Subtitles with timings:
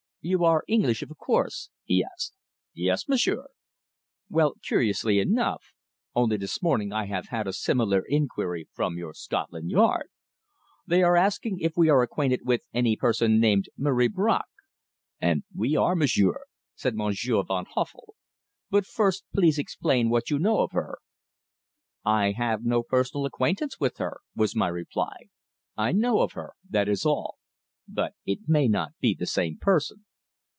[0.23, 2.35] "You are English, of course?" he asked.
[2.75, 3.47] "Yes, m'sieur."
[4.29, 5.73] "Well, curiously enough,
[6.13, 10.09] only this morning I have had a similar inquiry from your Scotland Yard.
[10.85, 14.45] They are asking if we are acquainted with any person named Marie Bracq.
[15.19, 16.43] And we are, m'sieur,"
[16.75, 18.13] said Monsieur Van Huffel.
[18.69, 20.99] "But first please explain what you know of her."
[22.05, 25.29] "I have no personal acquaintance with her," was my reply.
[25.75, 27.39] "I know of her that is all.
[27.87, 30.05] But it may not be the same person."